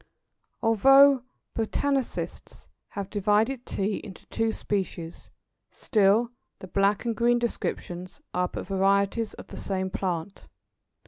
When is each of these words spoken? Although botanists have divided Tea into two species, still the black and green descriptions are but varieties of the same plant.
Although 0.63 1.21
botanists 1.53 2.67
have 2.87 3.11
divided 3.11 3.67
Tea 3.67 3.97
into 3.97 4.25
two 4.29 4.51
species, 4.51 5.29
still 5.69 6.31
the 6.57 6.65
black 6.67 7.05
and 7.05 7.15
green 7.15 7.37
descriptions 7.37 8.19
are 8.33 8.47
but 8.47 8.65
varieties 8.65 9.35
of 9.35 9.49
the 9.49 9.57
same 9.57 9.91
plant. 9.91 10.47